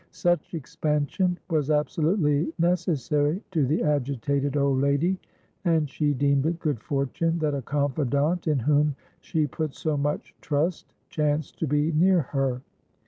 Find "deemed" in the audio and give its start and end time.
6.15-6.47